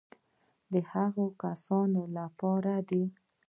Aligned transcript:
د 0.71 0.73
هغو 0.91 1.25
کسانو 1.43 2.03
لپاره 2.17 2.73
دي. 2.89 3.03